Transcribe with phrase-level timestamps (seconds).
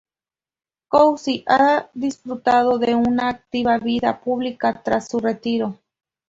[0.87, 5.77] Cousy ha disfrutado de una activa vida pública tras su retiro.